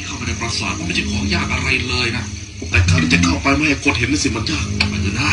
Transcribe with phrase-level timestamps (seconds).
[0.00, 2.24] ที่เข้าไปในปราสาทมันไม่ใช่ของยากอะไรเลยนะ
[2.70, 5.30] แต่การที่จะเข้าไปไม่ให้คนเห็นนี่สิมันยากไปเถอะนะ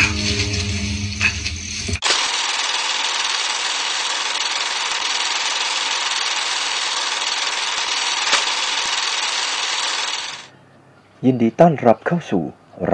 [11.26, 12.44] ยินดีต้อนรับเข้าสู่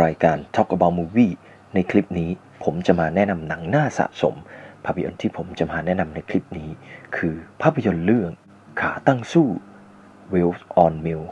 [0.01, 1.33] รายการ Talk About Movie
[1.73, 2.29] ในคลิปนี้
[2.63, 4.35] ผมจะมาแนะนำหนังหน้าสะสม
[4.85, 6.69] ภาพยนตร์ที่ผมจะมาแนะนำในคลิปนี้
[7.15, 8.31] คือภาพยนตร์เรื่อง
[8.81, 9.47] ขาตั้งสู้
[10.31, 11.23] Wheels on Meals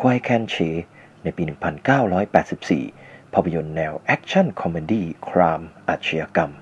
[0.00, 0.56] ควายแคนเช
[1.22, 1.42] ในปี
[2.18, 6.52] 1984 ภาพยนตร์แนวแอคชั่น comedy crime อาชญากรรม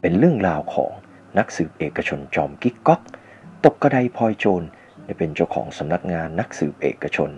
[0.00, 0.92] เป็นเรื่องราวของ
[1.38, 3.02] นักสืบเอกชนจอมกิ๊กก๊อก
[3.64, 4.66] ตกกระไดพลอยโจร
[5.04, 7.30] ได้เป็นเจ้าของสำนักงานนักสืบเอกชน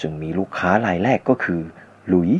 [0.00, 1.62] ซึ่งมีลูกค้ารายแรกก็คือ
[2.08, 2.30] หลุย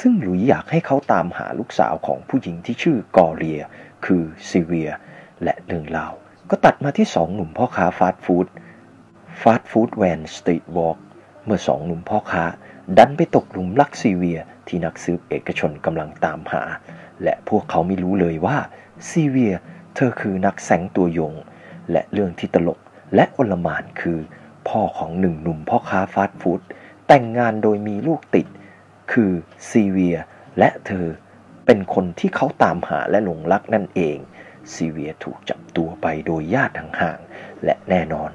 [0.00, 3.60] ซึ่งหลุยอยากให้เขาตามหาลูกสาวของผู้หญิงที่ชื่อกลอเรีย
[4.04, 4.90] คือซีเวีย
[5.42, 6.12] และเรื่องราว
[6.50, 8.46] ก็ตัดมาที่สองหนุ่มพ่อค้าฟาสต์ฟู้ด
[9.40, 10.98] fast food van street walk
[11.44, 12.44] เมื่อสองหนุ่มพ่อค้า
[12.98, 14.38] ดันไปตกหลุมรักซิลเวีย
[14.68, 16.62] ที่นักสืบเอกชนกำลังตามหา
[17.22, 18.56] และพวกเขาไม่รู้เลยว่า
[19.08, 19.54] ซีเวีย
[19.94, 21.34] เธอคือนักแสบตัวยง
[21.92, 22.78] และเรื่องที่ตลก
[23.14, 24.18] และอลหม่านคือ
[24.68, 26.60] พ่อของหนึ่งหนุ่มพ่อค้าฟาสต์ฟู้ด
[27.08, 28.46] แต่งงานโดยมีลูกติด
[29.12, 29.32] คือ
[29.70, 30.16] ซีเวีย
[30.58, 31.06] และเธอ
[31.66, 34.18] เป็นคนที่เขาตามหาและหลงรักนั่นเอง
[34.72, 38.30] ซีเวียถูกจับตัวไปโดยญาติห่างๆและแน่นอน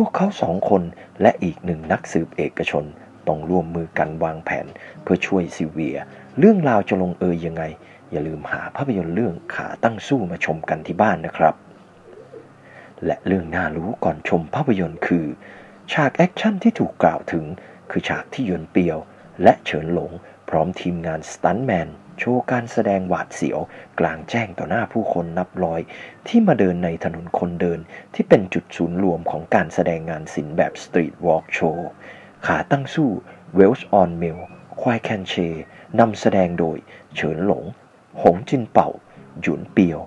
[0.00, 0.82] พวกเขาสองคน
[1.22, 2.84] และอีกหนึ่งนักสืบเอกชน
[3.28, 4.66] ต้องร่วมมือกันวางแผน
[5.02, 5.96] เพื่อช่วยซีเวีย
[6.38, 7.62] เรื่องราวจะลงเอยยังไง
[8.10, 11.54] อย่าลืมหาภาพยนตร์เรื่องขาตั้งสู้มาชมกันที่บ้านนะครับ
[13.04, 15.26] และเรื่องน่ารู้ก่อนชมภาพยนตร์คือ
[15.92, 17.44] ฉากแอคชั่นที่ถูกกล่าวถึง
[17.90, 18.98] คือฉากที่หยวนเปียว
[19.42, 20.10] และเฉินหลง
[20.48, 21.88] พร้อมทีมงานสตันแมน
[22.18, 23.58] โชว์การแสดงหวาดเสียว
[24.00, 25.80] กลางแจ้งต่อหน้าผู้คนนับร้อย
[26.28, 27.80] ที่มาเดินในถนนคนเดิน
[28.14, 31.88] ที่เป็นจุดศูนย์รวมของการแสดงงานศิลป์แบบ street walk show
[32.46, 33.10] ขาตั้งสู้
[33.54, 34.38] Wheels on Meals
[34.80, 35.34] ควายแคนเช
[36.00, 36.76] นำแสดงโดย
[37.14, 37.64] เฉินหลง
[38.22, 38.88] หงจินเป่า
[39.40, 40.00] หยวนเปียว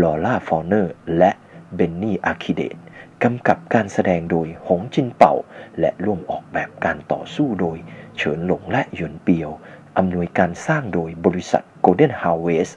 [0.00, 1.30] ลอร่าฟอร์เนอร์ และ
[1.74, 2.76] เบนนี่อาคิเดต
[3.22, 5.34] กำกับการแสดงโดย หงจินเป่า
[5.80, 7.78] และร่วมออกแบบการต่อสู้โดย
[8.16, 9.50] เฉินหลงและหยวนเปียว
[9.98, 12.72] อำนวยการสร้างโดยบริษัท Golden Harvest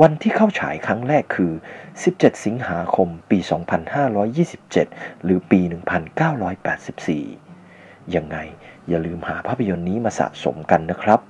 [0.00, 1.52] วันที่เข้าฉายครั้งแรกคือ
[1.98, 3.38] 17 สิงหาคม ปี
[4.30, 5.60] 2527 หรือปี
[6.48, 8.36] 1984 ยังไง
[8.88, 11.20] อย่าลืมหาภาพยนตร์นี้มาสะสมกันนะครับ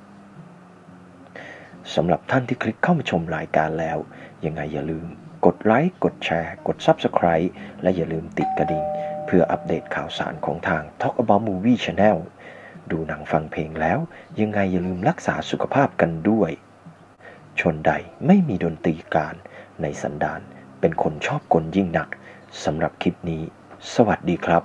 [1.95, 3.99] สำหรับท่านที่คลิกเข้ามาชมรายการแล้ว
[4.45, 5.07] ยังไงอย่าลืม
[5.47, 7.49] กดไลค์กดแชร์ กด Subscribe
[7.83, 8.85] และอย่าลืมติดกระดิ่ง
[9.27, 12.19] เพื่ออัปเดตข่าวสารของทาง Talk About Movie Channel
[12.93, 13.99] ดูหนังฟังเพลงแล้ว
[14.41, 16.51] ยังไงอย่าลืมรักษาสุขภาพกันด้วย
[17.61, 17.93] ชนใด
[18.27, 19.35] ไม่มีดนตรีการ
[19.83, 20.41] ในสันดาน
[20.81, 22.09] เป็นคนชอบกลยิ่งหนัก
[22.65, 23.43] สำหรับคลิปนี้
[23.95, 24.63] สวัสดีครับ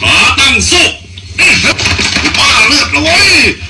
[0.00, 0.86] ขาตั้งสู้
[2.38, 3.69] บ้าเลือดเลยเว้ย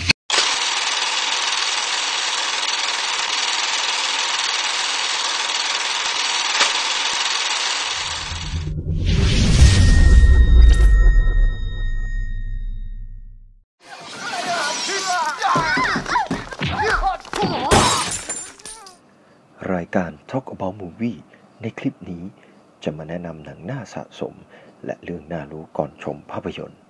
[23.01, 24.35] มาแนะนำหนังน่าสะสม
[24.85, 26.81] และเรื่องน่ารู้ก่อนชมภาพยนตร์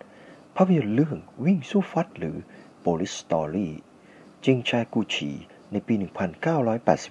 [0.56, 2.36] ภาพยนตร์เรื่องวิ่งสู้ฟัดหรือ
[2.84, 3.68] Police Story
[4.44, 5.30] จิงชากูชี
[5.72, 5.94] ในปี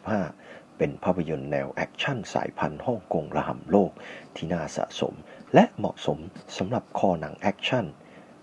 [0.01, 3.91] 1985 เป็นภาพยนตร์แนวแอคชั่นสายพันธุ์ฮ่องกงระห่ำโลก
[4.35, 5.13] ที่น่าสะสม
[5.53, 6.19] และเหมาะสม
[6.57, 7.85] สำหรับคอหนังแอคชั่น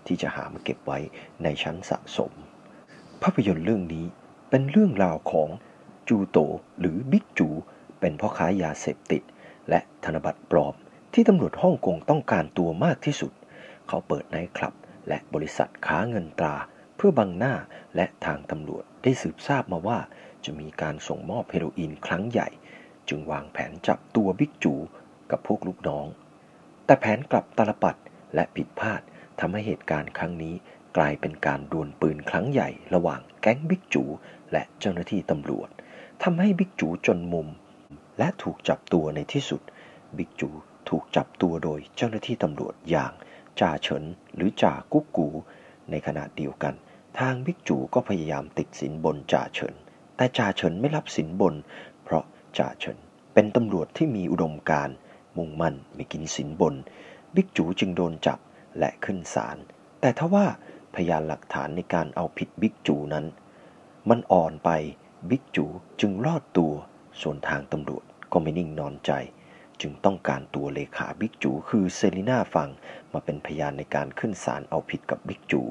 [0.05, 0.99] ที่จะหามาเก็บไว้
[1.43, 2.31] ในชั้นสะสม
[3.23, 4.05] ภาพยนตร์เรื่องนี้
[4.49, 5.49] เป็นเรื่องราวของ
[6.07, 6.37] จูโต
[6.79, 7.49] หรือบิ๊กจู
[7.99, 9.23] เป็นพ่อค้ายาเสพติด
[9.69, 10.75] และธนบัตรปลอม
[11.13, 13.31] ที่ตำรวจฮ่องกงต้องการตัวมากที่สุด
[13.87, 14.73] เขาเปิดไนท์คลับ
[15.07, 16.55] และบริษัทค้าเงินตรา
[16.95, 17.53] เพื่อบังหน้า
[17.95, 19.99] และทางตำรวจได้สืบทราบมาว่า
[20.45, 22.49] จะมีการส่งมอบเฮโรอีนครั้งใหญ่
[23.09, 24.73] จึงวางแผนจับตัวบิ๊กจู
[25.31, 26.05] กับพวกลูกน้อง
[26.85, 27.97] แต่แผนกลับตาลปัด
[28.35, 29.01] และผิดพลาด
[29.39, 30.55] ทำให้เหตุการณ์ครั้งนี้
[30.97, 34.03] กลายเป็นการดวลปืนครั้งใหญ่ ระหว่างแก๊งบิ๊กจู
[34.51, 35.69] และเจ้าหน้าที่ตำรวจ
[36.23, 37.47] ทำให้บิ๊กจูจนมุม
[38.17, 39.61] และถูกจับตัวในที่สุด
[40.17, 40.49] บิ๊กจู
[40.89, 43.11] ถูกจับตัวโดยเจ้าหน้าที่ตำรวจอย่าง
[43.59, 44.03] จ่าเฉิน
[44.35, 45.27] หรือจ่ากุ๊กกู
[45.91, 46.73] ในขณะเดียวกัน
[47.19, 49.75] ทางบิ๊กจูก็พยายามติดสินบนจ่าเฉิน
[50.17, 51.55] แต่จ่าเฉินไม่รับสินบน
[52.03, 52.23] เพราะ
[52.57, 52.97] จ่าเฉิน
[53.33, 54.89] เป็นตำรวจที่มีอุดมการ
[55.37, 56.75] มุ่งมั่นไม่กินสินบน
[57.35, 58.39] บิ๊กจูจึงโดนจับ
[58.79, 59.57] และขึ้นศาล
[60.01, 60.45] แต่ทว่า
[60.95, 63.25] พยานหลักฐานในการเอาผิดบิ๊กจูนั้น
[64.09, 64.69] มันอ่อนไป
[65.29, 65.65] บิ๊กจู
[66.01, 66.73] จึงรอดตัว
[67.21, 69.11] ส่วนทางตำรวจ ก็ไม่นิ่งนอนใจ
[69.81, 72.69] จึงต้องการตัวเลขาบิ๊กจูคือเซรีนาฟัง
[73.13, 75.61] มาเป็นพยานในการขึ้นศาลเอาผิดกับบิ๊กจู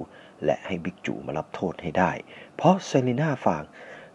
[0.44, 2.12] และให้บิ๊กจูมารับโทษให้ได้
[2.56, 3.62] เพราะเซรีนาฟัง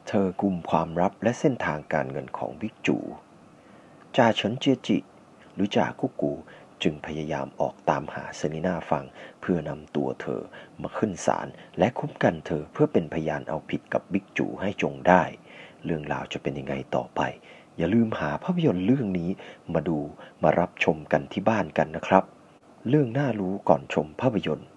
[0.07, 2.97] เธอกุมความลับและเส้นทางการเงินของบิ๊กจู
[4.17, 4.97] จ่าเฉินเจียจิ
[5.53, 6.33] หรือจ่ากุกกู
[6.83, 9.05] จึงพยายามออกตามหาเซรีนาฟัง
[9.41, 10.41] เพื่อนำตัวเธอ
[10.81, 11.47] มาขึ้นศาล
[11.79, 15.23] และคุ้มกันเธอเพื่อเป็นพยานเอาผิดกับบิ๊กจูให้จงได้
[15.85, 17.21] เรื่องราวจะเป็นยังไงต่อไป
[17.81, 19.29] อย่าลืมหาภาพยนตร์เรื่องนี้
[19.73, 19.99] มาดู
[20.43, 22.23] มารับชมกันที่บ้านกันนะครับ
[22.89, 24.69] เรื่องน่ารู้ก่อนชมภาพยนตร์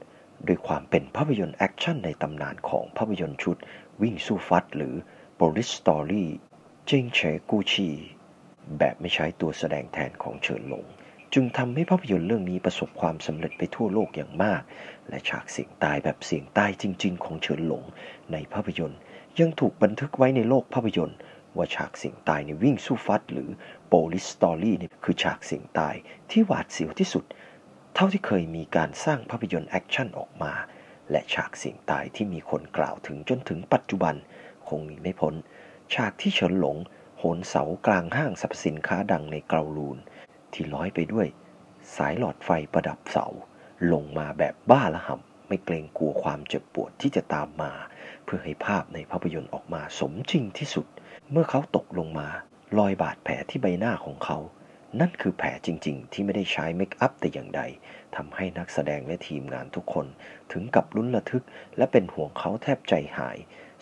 [0.47, 3.57] ด้วยความเป็นภาพยนตร์แอคชั่นในตำนานของภาพยนตร์ชุด
[4.03, 4.95] วิ่งสู้ฟัดหรือ
[5.39, 6.27] Police Story
[6.87, 7.21] เจงเฉ
[7.51, 7.91] กูชี
[8.79, 10.85] แบบไม่ใช้ตัวแสดงแทนของเฉินหลง
[11.33, 14.63] จึงทำให้ภาพยนตร์เรื่องนี้ประสบความสำเร็จไปทั่วโลกอย่างมาก
[15.09, 17.83] และฉากเสี่ยงตายแบบเสี่ยงตายจริง ๆ ของเฉินหลง
[18.33, 19.01] ในภาพยนตร์
[19.41, 21.19] ยังถูกบันทึกไว้ในโลกภาพยนตร์
[21.57, 23.51] ว่าฉากเสี่ยงตายในวิ่งสู้ฟัดหรือ
[23.93, 25.95] Police Story นี่คือฉากเสี่ยงตาย
[26.31, 27.25] ที่หวาดเสียวที่สุด
[27.95, 30.53] เท่าที่เคยมีการสร้างภาพยนตร์แอคชั่นออกมา
[31.11, 34.15] และฉากเสี่ยงตายที่มีคนกล่าวถึงจนถึงปัจจุบัน
[34.69, 35.35] คงหนีไม่พ้น
[35.95, 36.77] ฉากที่เฉินหลง
[37.19, 39.99] โหนเสากลางห้างสรรพสินค้าดังในเกาลูน
[40.53, 41.27] ที่ร้อยไปด้วย
[41.97, 43.27] สายหลอดไฟประดับเสา
[43.93, 47.73] ลงมาแบบบ้าละห่ำไม่เกรงกลัวความเจ็บปวดที่จะตามมา
[48.25, 50.87] เพื่อให้ภาพในภาพยนตร์ออกมาสมจริงที่สุด
[51.31, 52.29] เมื่อเขาตกลงมา
[52.79, 54.39] รอยบาดแผลที่ใบหน้าของเขา
[55.01, 57.63] นั่นคือแผลจริง ๆ ที่ไม่ได้ใช้เมคอัพแต่อย่างใด
[58.17, 60.07] ทำให้นักแสดงและทีมงานทุกคน
[60.53, 61.45] ถึงกับลุ้นระทึก
[61.77, 63.37] และเป็นห่วงเขาแทบใจหาย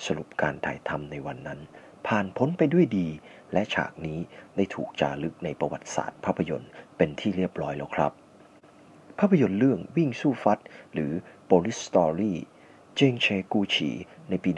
[0.04, 1.60] สรุปการถ่ายทำในวันนั้น
[2.06, 3.08] ผ่านพ้นไปด้วยดี
[3.52, 4.18] และฉากนี้
[4.56, 8.12] ได้ถูกจารึกในประวัติศาสตร์ภาพยนตร์เป็นที่เรียบร้อยแล้วครับ
[9.18, 10.58] ภาพยนตร์เรื่องวิ่งสู้ฟัด
[10.92, 11.12] หรือ
[11.50, 12.34] Police Story
[12.96, 13.90] เจงเชกูฉี
[14.28, 14.50] ในปี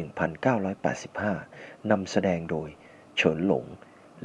[1.27, 2.69] 1985 นำแสดงโดย
[3.17, 3.65] เฉินหลง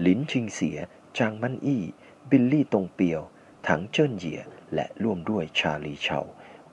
[0.02, 0.78] หลินชิงเสีย
[1.18, 1.84] จางมั่นอี้
[2.30, 3.22] บิลลี่ตงเปียว
[3.68, 4.42] ถังเจิ้นเหยีย
[4.74, 6.20] และร่วมด้วยชาลีเฉา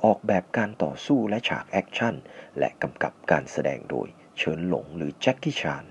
[0.05, 2.15] ออกแบบการต่อสู้และฉากแอคชั่น
[2.59, 5.85] และกำกับการแสดงโดย เฉินหลงหรือแจ็คกี้ชาน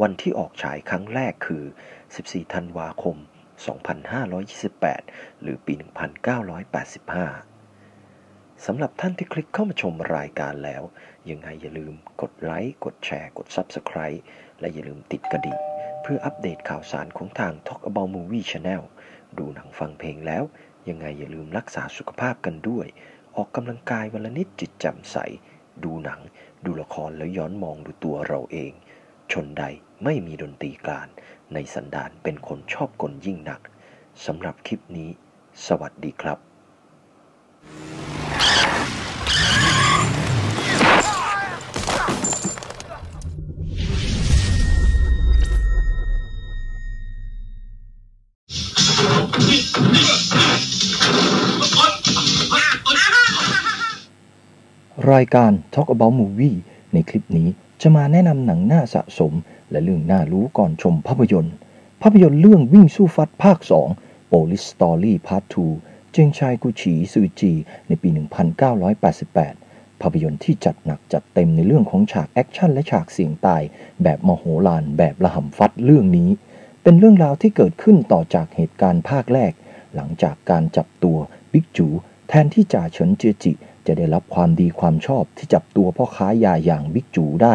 [0.00, 1.64] วันที่ออกฉายครั้งแรกคือ
[2.08, 3.16] 14 ธันวาคม
[4.08, 7.57] 2528 หรือปี 1985
[8.66, 10.82] สำหรับท่านที่คลิกเข้ามาชมรายการแล้ว
[11.30, 14.20] ยังไงอย่าลืมกดไลค์ กดแชร์ กด Subscribe
[14.60, 15.58] และอย่าลืมติดกระดิ่ง
[16.02, 18.82] เพื่ออัปเดตข่าวสารของทาง Talk About Movie Channel
[19.38, 20.44] ดูหนังฟังเพลงแล้ว
[20.88, 22.86] ยังไงอย่าลืมรักษาสุขภาพกันด้วย
[23.36, 25.16] ออกกำลังกายวันละนิดจิตแจ่มใส
[25.84, 26.20] ดูหนัง
[26.64, 28.72] ดูละครแล้วย้อนมองดูตัวเราเอง
[29.32, 29.64] ชนใด
[30.04, 31.08] ไม่มีดนตรีกลาร
[31.54, 33.60] ในสันดานเป็นคนชอบกลยิ่งหนัก
[34.26, 35.10] สำหรับคลิปนี้
[35.66, 36.38] สวัสดีครับ
[55.12, 56.56] รายการ Talk About Movie
[56.92, 57.48] ในคลิปนี้
[57.82, 59.32] จะมาแนะนำหนังหน้าสะสม
[59.70, 61.54] และเรื่องน่ารู้ก่อนชมภาพยนตร์
[62.02, 63.58] ภาพยนตร์เรื่องวิ่งสู้ฟัดภาค
[63.94, 65.44] 2 Police Story Part
[65.76, 67.52] 2 เจงชายกุฉีซือจี
[67.88, 68.08] ในปี
[69.24, 73.62] 1988 ภาพยนตร์ที่จัดหนักจัดเต็มในเรื่องของฉากแอคชั่นและฉากเสียงตาย
[74.02, 76.30] แบบมโหฬารแบบระห่ำฟัดเรื่องนี้
[76.82, 79.52] เป็นเรื่องราวที่เกิดขึ้นต่อจากเหตุการณ์ภาคแรก
[79.94, 81.18] หลังจากการจับตัว
[81.52, 81.88] บิ๊กจู
[82.28, 83.52] แทนที่จ่าเฉินเจียจิ
[83.86, 87.54] จะได้รับความดีความชอบที่จับตัวพ่อค้ายาอย่างบิ๊กจูได้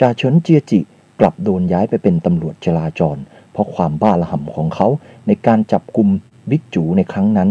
[0.00, 0.80] จ่าเฉินเจียจิ
[1.20, 3.16] กลับโดนย้ายไปเป็นตำรวจจราจร
[3.52, 4.88] เพราะความบ้าระห่ำของเขา
[5.26, 6.08] ในการจับกลุ่ม
[6.50, 7.50] บิ๊กจูในครั้งนั้น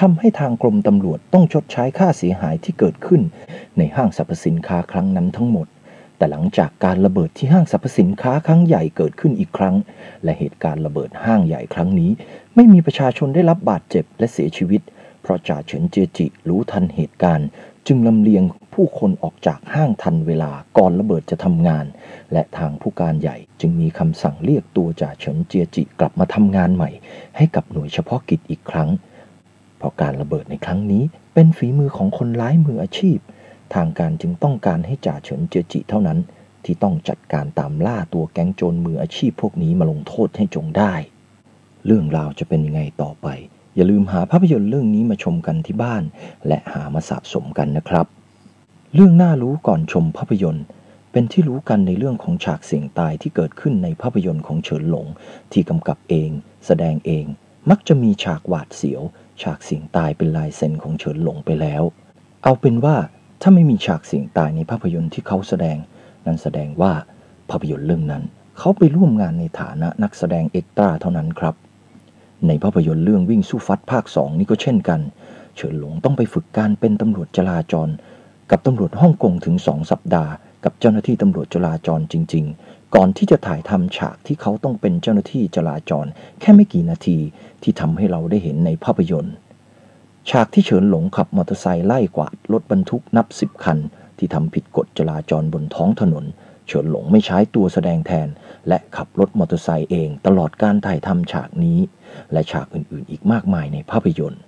[0.00, 3.22] ทำให้ทางกรมตำรวจต้องชดใช้ค่าเสียหายที่เกิดขึ้น
[3.78, 5.66] ในห้างสรรพสินค้าครั้งนั้นทั้งหมด
[6.16, 9.74] แต่หลังจากการระเบิดที่ห้างสรรพสินค้าครั้งใหญ่เกิดขึ้นอีกครั้ง
[10.24, 12.10] และเหตุการณ์ระเบิดห้างใหญ่ครั้งนี้
[12.54, 14.80] ไม่มีประชาชนได้รับบาดเจ็บและเสียชีวิต
[15.22, 17.48] เพราะจ่าเฉินเจยจิรู้ทันเหตุการณ์
[17.86, 21.86] จึงลำเลียงผู้คนออกจากห้างทันเวลาก่อนระเบิดจะทำงาน
[22.32, 26.90] และทางผู้การใหญ่จึงมีคำสั่งเรียกตัวจ่าเฉินเจียจิกลับมาทำงานใหม่
[27.36, 28.88] ให้กับหน่วยเฉพาะกิจอีกครั้ง
[29.84, 31.02] ราะการระเบิดในครั้งนี้
[31.34, 33.18] เป็นฝีมือของคนร้ายมืออาชีพ
[33.74, 36.18] ทางการจึงต้องการให้จ่าเฉินเจียจิเท่านั้น
[36.64, 40.92] ที่ต้องจัดการตามล่าตัวแก๊งโจรมืออาชีพพวกนี้มาลงโทษให้จงได้
[41.86, 43.26] เรื่องราวจะเป็นยังไงต่อไป
[43.74, 46.02] อย่าลืมหาภาพยนตร์เรื่องนี้มาชมกันที่บ้าน
[46.48, 48.06] และหามาสะสมกันนะครับ
[48.94, 50.64] เรื่องน่ารู้ก่อนชมภาพยนตร์
[51.12, 55.06] เป็นที่รู้กันในเรื่องของฉากเสียงตายที่เกิดขึ้นในภาพยนตร์ของเฉินหลง
[55.52, 56.30] ที่กำกับเอง
[56.66, 57.24] แสดงเอง
[57.70, 59.02] มักจะมีฉากหวาดเสียว
[59.42, 61.82] ฉากเสียงตายเป็นลายเซ็นของเฉินหลงไปแล้ว
[62.44, 62.96] เอาเป็นว่า
[63.42, 65.76] ถ้าไม่มีฉากเสียงตายในภาพยนตร์ที่เขาแสดง
[66.26, 66.92] นั่นแสดงว่า
[67.50, 68.22] ภาพยนตร์เรื่องนั้น
[68.58, 71.54] เขาไปร่วมงานในฐานะนักแสดงเอ็กตร้าเท่านั้นครับ
[72.46, 75.00] ในภาพยนตร์เรื่องวิ่งสู้ฟัดภาคสองนี่ก็เช่นกัน
[75.56, 77.88] เฉินหลงต้องไปฝึกการเป็นตำรวจจราจร
[78.50, 80.32] กับตำรวจฮ่องกงถึงสองสัปดาห์
[80.64, 86.06] กับเจ้าหน้าที่ตำรวจจราจรจริง ๆ ก่อนที่จะถ่ายทำฉากที่เขาต้องเป็นเจ้าหน้าที่จราจร
[86.40, 87.18] แค่ไม่กี่นาที
[87.62, 89.34] ที่ทำให้เราได้เห็นในภาพยนตร์
[90.30, 93.78] ฉากที่เฉินหลงขับมอเตอร์ไซค์ไล่กวาดรถบรรทุกนับสิบคัน
[94.18, 96.24] ที่ทำผิดกฎจราจรบนท้องถนน
[96.66, 98.28] เฉินหลงไม่ใช้ตัวแสดงแทน
[98.68, 101.78] และขับรถมอเตอร์ไซค์เองตลอดการถ่ายทำฉากนี้
[102.32, 104.42] และฉากอื่นๆ อีกมากมายในภาพยนตร์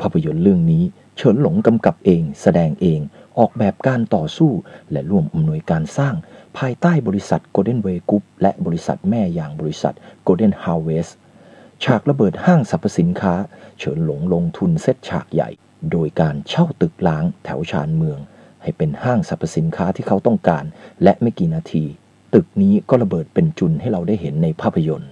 [0.00, 0.84] ภาพยนตร์เรื่องนี้
[1.16, 3.00] เฉินหลงกำกับเอง แสดงเอง
[3.38, 4.52] ออกแบบการต่อสู้
[4.92, 6.14] และร่วมอำนวยการสร้าง
[6.58, 9.94] ภายใต้บริษัท Golden Way Group และบริษัทแม่อย่างบริษัท
[10.26, 11.12] Golden Harvest
[11.84, 13.34] ฉากระเบิดห้างสรรพสินค้า
[13.78, 15.50] เฉินหลงลงทุนเซตฉากใหญ่
[15.92, 18.18] โดยการเช่าตึกร้างแถวชานเมือง
[18.62, 20.64] ให้เป็นห้างสรรพสินค้าที่เขาต้องการ
[21.02, 21.84] และไม่กี่นาที
[22.34, 25.10] ตึกนี้ก็ระเบิดเป็นจุณให้เราได้เห็นในภาพยนตร์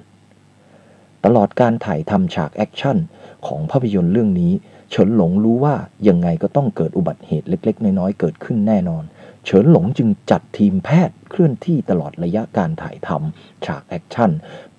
[1.25, 2.99] ตลอดการถ่ายทำฉากแอคชั่น
[3.47, 4.53] ของภาพยนตร์เรื่องนี้
[4.95, 5.75] เฉินหลงรู้ว่า
[6.09, 9.05] ยังไงก็ต้องเกิดอุบัติเหตุเล็ก ๆ น้อยๆเกิดขึ้นแน่นอน
[9.45, 14.31] เฉินหลงจึงจัดทีมแพทย์เคลื่อนที่ตลอดระยะการถ่ายทำฉากแอคชั่น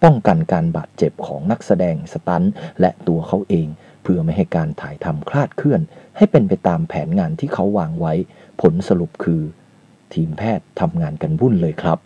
[0.04, 2.44] ป้องกันการบาดเจ็บของนักแสดง stunt
[2.80, 3.68] และตัวเขาเอง
[4.04, 5.82] เพื่อไม่ให้การถ่ายทำคลาดเคลื่อน
[6.18, 8.14] ให้เป็นไปตามแผนงานที่เขาวางไว้
[8.62, 9.42] ผลสรุปคือ
[10.14, 12.00] ทีมแพทย์ทำงานกันวุ่นเลยครับ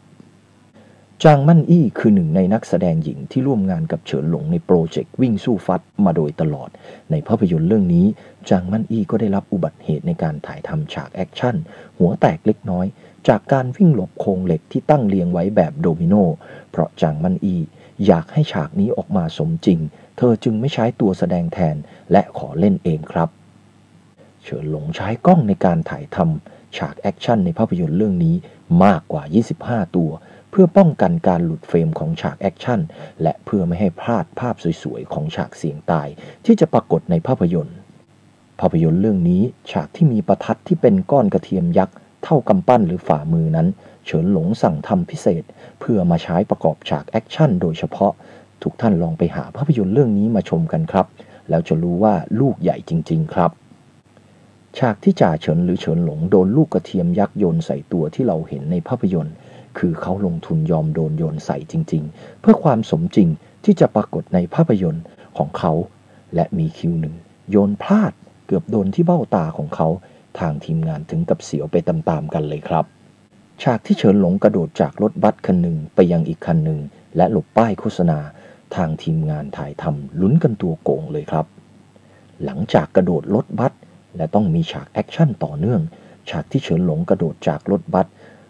[1.24, 6.70] จางม่านอวี้คือหนึ่งในนักแสดงหญิงที่ร่วมงานกับเฉินหลงในโปรเจกต์วิ่งสู้ฟัดมาโดยตลอด
[7.12, 8.06] ในภาพยนตร์เรื่องนี้
[8.50, 11.56] จางม่านอวี้ก็ได้รับอุบัติเหตุในการถ่ายทำฉากแอคชั่น
[11.98, 12.86] หัวแตกเล็กน้อย
[13.28, 16.16] จากการวิ่งหลบโครงเหล็กที่ตั้งเรียงไว้แบบโดมิโน
[16.72, 17.62] เพราะจางม่านอวี้
[18.06, 19.80] อยากให้ฉากนี้ออกมาสมจริง
[20.18, 21.76] เธอจึงไม่ใช้ตัวแสดงแทน
[22.12, 23.30] และขอเล่นเองครับ
[24.44, 28.36] เฉินหลงใช้กล้องในการถ่ายทำฉากแอคชั่นในภาพยนตร์เรื่องนี้
[28.84, 29.24] มากกว่า
[29.60, 30.12] 25 ตัว
[30.60, 32.80] เพื่อป้องกันการหลุดเฟรมของฉากแอคชั่น
[33.22, 36.08] และเพื่อไม่ให้พลาดภาพสวยๆ ของฉากเสี่ยงตาย
[36.46, 37.78] ที่จะปรากฏในภาพยนตร์
[38.60, 43.68] ภาพยนตร์เรื่องนี้ฉากที่มีประทัดที่เป็นก้อนกระเทียมยักษ์เท่ากำปั้นหรือฝ่ามือนั้น
[44.06, 45.44] เฉินหลงสั่งทำพิเศษ
[45.80, 48.12] เพื่อมาใช้ประกอบฉากแอคชั่นโดยเฉพาะ
[48.64, 51.06] ทุกท่านลองไปหาภาพยนตร์เรื่องนี้มาชมกันครับ
[51.50, 53.52] แล้วจะรู้ว่าลูกใหญ่จริง ๆ ครับ
[54.78, 59.36] ฉากที่จ่าเฉินหรือเฉินหลงโดนลูกกระเทียมยักษ์โยนใส่ตัวที่เราเห็นในภาพยนตร์
[59.80, 63.28] คือเขาลงทุนยอมโดนโยนใส่จริง ๆ เพื่อความสมจริง
[63.64, 65.06] ที่จะปรากฏในภาพยนตร์
[65.38, 65.74] ของเขา
[66.36, 67.16] และมีคิวหนึ่ง
[67.50, 68.12] โยนพลาด
[68.48, 69.88] เกือบโดนที่เบ้าตาของเขา
[70.40, 72.86] ทางทีมงานถึงกับเสียวไปตามๆกันเลยครับ
[73.64, 76.80] ฉากที่เฉินหลงกระโดดจากรถบัสคันหนึ่งไปยังอีกคันหนึ่ง
[77.18, 78.20] และหลบป้ายโฆษณา
[78.76, 81.46] ทางทีมงานถ่ายทำลุ้นกันตัวโก่งเลยครับ
[82.44, 83.74] หลังจากกระโดดรถบัส
[84.18, 85.82] และต้องมีฉากแอคชั่นต่อเนื่อง
[86.30, 88.08] ฉากที่เฉินหลงกระโดดจากรถบัส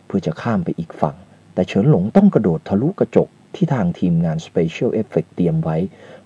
[0.07, 1.15] เพื่อจะข้ามไปอีกฝั่ง
[1.53, 5.77] แต่เฉินหลงต้องกระโดดทะลุกระจกที่ทางทีมงาน Special Effect เตรียมไว้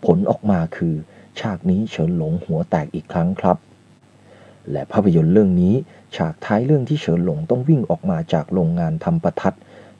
[0.05, 0.95] ผลออกมาคือ
[1.39, 3.57] ฉากนี้เฉินหลงหัวแตกอีกครั้งครับ
[4.71, 5.75] และภาพยนตร์เรื่องนี้
[6.15, 9.55] ฉากท้ายเรื่องที่เฉินหลงต้องวิ่งออกมาจากโรงงานทำประทัด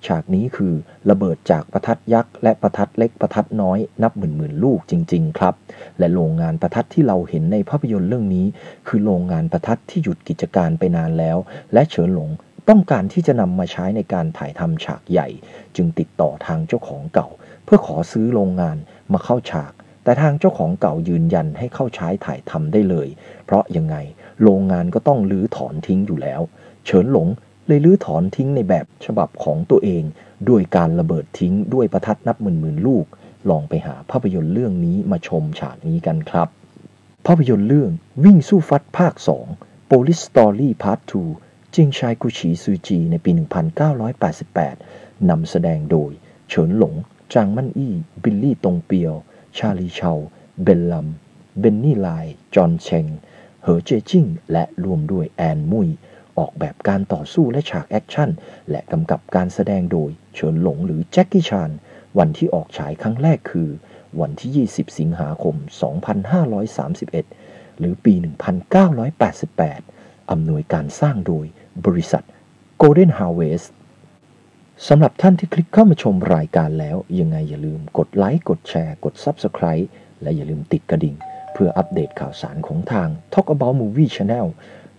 [0.07, 0.73] ฉากนี้คือ
[1.09, 5.53] ระเบิดจากประทัดยักษ์และประทัดเล็กประทัดน้อยนับหมื่นหมื่นลูกจริง ๆ ครับ
[5.99, 8.45] และโรงงานประทัดที่เราเห็นในภาพยนตร์เรื่องนี้
[8.87, 11.37] คือโรงงานประทัดที่หยุดกิจการไปนานแล้ว
[11.73, 12.29] และเฉินหลง
[12.69, 15.27] ต้องการที่จะนำมาใช้ในการถ่ายทำฉากใหญ่
[15.75, 17.27] จึงติดต่อทางเจ้าของเก่า
[17.65, 18.77] เพื่อขอซื้อโรงงาน
[19.13, 23.07] มาเข้าฉาก แต่ทางเจ้าของเก่ายืนยันให้เข้าใช้ถ่ายทำได้เลย
[23.45, 23.95] เพราะยังไง
[24.43, 26.41] โรงงานก็ต้องลื้อถอนทิ้งอยู่แล้ว
[26.85, 27.27] เฉินหลง
[27.67, 30.03] เลยลื้อถอนทิ้งในแบบฉบับของตัวเอง
[30.49, 33.05] ด้วยการระเบิดทิ้งด้วยประทัดนับหมื่นหมื่นลูก
[33.49, 36.47] ลองไปหาภาพยนตร์เรื่องนี้มาชมฉากนี้กันครับ
[37.25, 37.91] ภาพยนตร์เรื่อง
[38.23, 39.13] วิ่งสู้ฟัดภาค
[39.53, 40.99] 2 Police Story Part
[41.33, 43.31] 2 警察故事續集ในปี
[44.09, 46.11] 1988 นำแสดงโดย
[46.49, 46.93] เฉินหลง
[47.33, 49.13] จางม่านอวี้ บิลลี่ตงเปียว
[49.57, 50.11] ชาลีเชา
[50.63, 51.07] เบนลัม
[51.59, 52.07] เบนนี่ไล
[52.55, 53.05] จอนเชง
[53.63, 55.89] เหอเจจิ้ง และร่วมด้วยแอนมุย
[56.37, 58.29] ออกแบบการต่อสู้และฉากแอคชั่น
[58.69, 61.71] และกำกับการแสดงโดย เฉินหลงหรือแจ็คกี้ชาน
[62.19, 63.69] วันที่ออกฉายครั้งแรกคือ
[64.21, 65.55] วันที่ 20 สิงหาคม
[66.47, 71.45] 2531 หรือปี 1988อำนวยการสร้างโดย
[71.85, 72.23] บริษัท
[72.81, 73.67] Golden Harvest
[74.87, 79.87] สำหรับท่านที่คลิกเข้ามาชมรายการแล้ว ยังไงอย่าลืมกดไลค์กดแชร์กด Subscribe
[80.21, 81.15] และอย่าลืมติดกระดิ่ง
[81.53, 84.47] เพื่ออัปเดตข่าวสารของทาง Talk About Movie Channel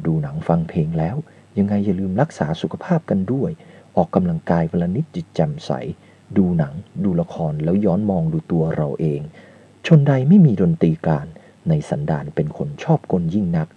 [0.07, 1.17] ดูหนังฟังเพลงแล้ว
[1.59, 3.51] ยังไงอย่าลืมรักษาสุขภาพกันด้วย
[3.97, 5.71] ออกกำลังกายวันละนิดจิตแจ่มใส
[6.37, 6.73] ดูหนัง
[7.05, 9.21] ดูละครแล้วย้อนมองดูตัวเราเอง
[9.87, 11.27] ชนใดไม่มีดนตรีการ
[11.69, 13.69] ในสันดานเป็นคนชอบกลยิ่งนัก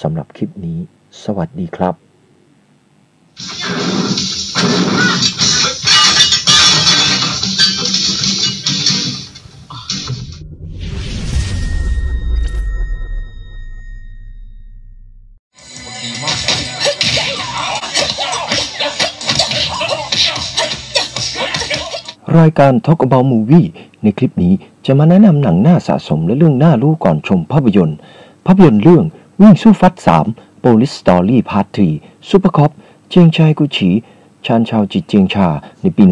[0.00, 0.78] สำหรับคลิปนี้
[1.24, 2.03] สวัสดีครับ
[3.36, 3.40] รา
[22.50, 23.68] รายการ Talk About Movie
[24.02, 24.52] ในคลิปนี้
[24.86, 27.98] จะมาแนะนำหนังน่าสะสมและเรื่องน่ารู้ก่อนชมภาพยนตร์
[28.46, 29.04] ภาพยนตร์เรื่อง
[29.40, 29.94] วิ่งสู้ฟัด
[30.28, 32.70] 3 Police Story Part 3 Supercop
[33.08, 35.48] 警察故事三超級警察
[35.80, 36.02] ในปี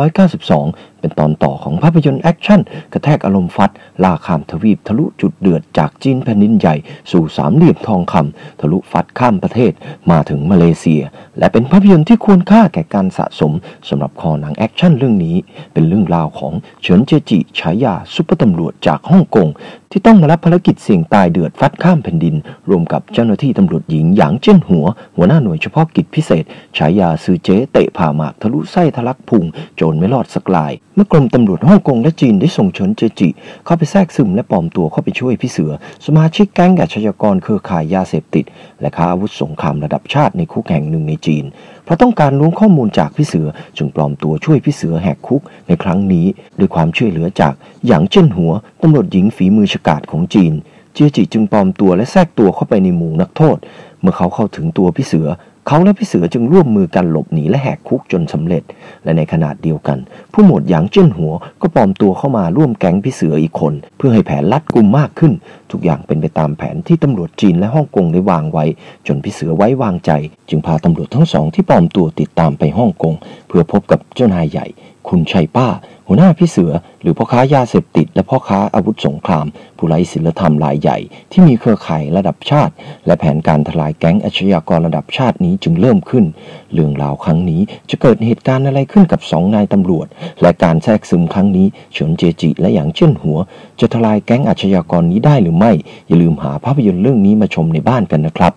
[0.00, 2.60] 1992 เป็นตอนต่อของภาพยนตร์แอคชั่น
[2.92, 3.72] กระแทกอารมณ์ฟัด
[4.04, 6.74] ล่าข้ามทวีปทะลุจุดเดือดจากจีนแผ่นดินใหญ่
[7.10, 9.72] สู่สามเหลี่ยมทองคำทะลุฟัดข้ามประเทศ
[10.10, 11.02] มาถึงมาเลเซีย
[11.38, 13.52] และเป็นภาพยนตร์ที่ควรค่าแก่การสะสม
[13.88, 15.36] สำหรับคอหนังแอคชั่นเรื่องนี้
[15.72, 19.48] เป็นเรื่องราวของเฉินเจจิฉายาซุปเปอร์ตำรวจจากฮ่องกง
[19.90, 22.34] ที่ต้องมารับภารกิจเสี่ยงตายเดือดฟัดข้ามแผ่นดิน
[22.68, 24.86] ร่วมกับเจ้าหน้าที่ตำรวจหญิงหยางเจิ้นหัว
[25.16, 26.44] หัวหน้าหน่วยเฉพาะกิจพิเศษ
[26.76, 29.44] ฉายาซือเจ๊เตะผ่าหมากทะลุไส้ทะลักพุง
[29.76, 33.28] โจรไม่รอดสักรายเมื่อกรมตำรวจฮ่องกงและจีนได้ส่งเฉินเจจิ
[33.64, 35.72] เข้าไปแทรกซึมและปลอมตัวเข้าไปช่วยพี่เสือ
[36.06, 38.44] สมาชิกแก๊งอาชญากรเครือข่ายยาเสพติด
[38.80, 41.44] และค้าอาวุธสงครามระดับชาติในคุกแห่งหนึ่งในจีน
[41.84, 46.26] เพราะต้องการล้วงข้อมูลจากพี่เสือจึงปลอมตัวช่วยพี่เสือแหกคุกในครั้งนี้
[46.58, 47.54] ด้วยความช่วยเหลือจาก
[47.86, 50.52] หยางเจิ้นหัวตำรวจหญิงฝีมือฉกาจของจีน
[50.94, 53.56] เจจิจึงปลอมตัวและแทรกตัวเข้าไปในหมู่นักโทษ
[54.00, 55.28] เมื่อเขาเข้าถึงตัวพี่เสือ
[55.68, 58.62] เขาและพี่เสือจึงร่วมมือกันหลบหนีและแหกคุกจนสำเร็จ
[59.04, 59.98] และในขณะเดียวกัน
[60.32, 65.32] ผู้หมวดหยางเจิ้นหัวก็ปลอมตัวเข้ามาร่วมแก๊งพี่เสืออีกคน เพื่อให้แผนลัดกุมมากขึ้น
[65.70, 68.64] ทุกอย่างเป็นไปตามแผนที่ตำรวจจีนและฮ่องกงได้วางไว้
[69.06, 70.10] จนพี่เสือไว้วางใจ
[70.48, 73.14] จึงพาตำรวจทั้งสองที่ปลอมตัวติดตามไปฮ่องกง
[73.48, 74.66] เพื่อพบกับเจ้านายใหญ่
[75.08, 75.68] คุณชัยป้า
[76.08, 76.72] หัวหน้าพี่เสือ
[77.02, 79.46] หรือพ่อค้ายาเสพติด และพ่อค้าอาวุธสงคราม
[79.76, 80.98] ผู้ไร้ศีลธรรมรายใหญ่
[81.30, 82.74] ที่มีเครือข่ายระดับชาติ
[83.06, 86.24] และแผนการทลายแก๊งอาชญากรระดับชาตินี้จึงเริ่มขึ้น
[86.72, 87.60] เรื่องราวครั้งนี้
[87.90, 90.06] จะเกิดเหตุการณ์อะไรขึ้นกับสองนายตำรวจ
[90.42, 93.38] และการแทรกซึมครั้งนี้เฉินเจจิและหยางเจิ้นหัว
[93.80, 95.72] จะทลายแก๊งอาชญากรนี้ได้หรือไม่
[96.06, 98.52] อย่าลืมหาภาพยนตร์เรื่องนี้มาชมในบ้านกันนะครับ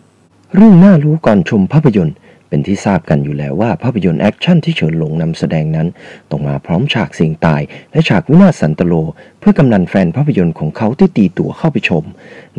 [0.56, 2.16] เรื่องน่ารู้ก่อนชมภาพยนตร์
[2.50, 5.88] เป็นที่ทราบกันอยู่แล้วว่าภาพยนตร์แอคชั่นที่เฉินหลงนำแสดงนั้น
[6.32, 8.94] ต้องมาพร้อมฉากเสี่ยงตาย และฉากวินาศสันตะโร
[9.40, 12.04] เพื่อกำนัลแฟนภาพยนตร์ของเขาที่ตีตั๋วเข้าไปชม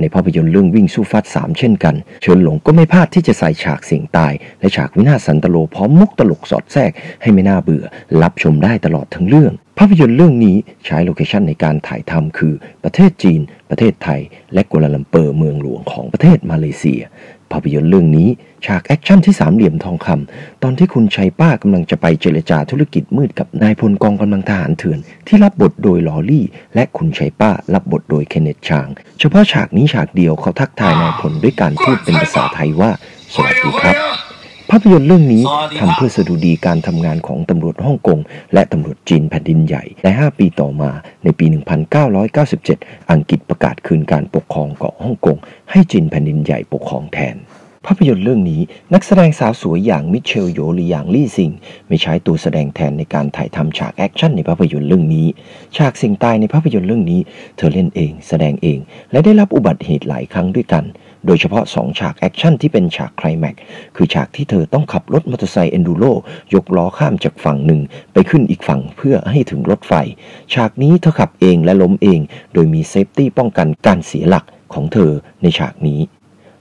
[0.00, 7.84] ในภาพยนตร์เรื่องวิ่งสู้ฟัดสามเช่นกัน เฉินหลงก็ไม่พลาดที่จะใส่ฉากเสี่ยงตาย และฉากวินาศสันตะโรพร้อมมุกตลกสอดแทรกให้ไม่น่าเบื่อ
[8.22, 14.20] รับชมได้ตลอดทั้งเรื่อง ภาพยนตร์เรื่องนี้ใช้โลเคชันในการถ่ายทำคือประเทศจีน ประเทศไทย
[14.54, 17.02] และกัวลาลัมเปอร์เมืองหลวงของประเทศมาเลเซีย
[17.52, 18.28] ภาพยนตร์เรื่องนี้
[18.66, 28.88] ฉากแอคชั่นที่สามเหลี่ยมทองคำตอนที่คุณชัยป้ากำลังจะไปเจรจาธุรกิจมืดกับนายพลกองกำลังทหารเถื่อน ที่รับบทโดยลอรี่ และคุณชัยป้ารับบทโดยเคนเนตชาง
[29.20, 32.90] เฉพาะฉากนี้ฉากเดียวเขาทักทายนายพลด้วยการพูดเป็นภาษาไทยว่า
[33.34, 34.19] สวัสดีครับ
[34.70, 35.44] ภาพยนตร์เรื่องนี้
[35.78, 38.18] ทำเพื่อสดุดีการทำงานของตำรวจฮ่องกง
[38.54, 40.90] และตำรวจจีนแผ่นดินใหญ่และ5ปีต่อมา
[41.24, 41.46] ในปี
[42.28, 45.36] 1997 อังกฤษประกาศคืนการปกครองเกาะฮ่องกง
[45.70, 47.36] ให้จีนแผ่นดินใหญ่ปกครองแทน
[47.86, 48.60] ภาพยนตร์เรื่องนี้
[48.94, 51.50] นักแสดงสาวสวยอย่างมิเชลโยหรือหยางลี่ซิง
[51.88, 55.26] ไม่ใช้ตัวแสดงแทนในการถ่ายทำฉากแอคชั่นในภาพยนตร์เรื่องนี้
[55.76, 57.20] ฉากเสี่ยงตายในภาพยนตร์เรื่องนี้
[57.56, 58.78] เธอเล่นเอง แสดงเอง
[59.12, 60.84] และได้รับอุบัติเหตุหลายครั้งด้วยกัน
[61.26, 63.56] โดยเฉพาะ 2 ฉากแอคชั่นที่เป็นฉากไคลแมกซ์
[63.96, 66.04] คือฉากที่เธอต้องขับรถมอเตอร์ไซค์เอนดูโร
[66.54, 67.80] ยกล้อข้ามจากฝั่งหนึ่ง
[68.12, 69.92] ไปขึ้นอีกฝั่งเพื่อให้ถึงรถไฟ
[70.54, 72.20] ฉากนี้เธอขับเองและล้มเอง
[72.52, 75.10] โดยมีเซฟตี้ป้องกันการเสียหลักของเธอ
[75.42, 76.00] ในฉากนี้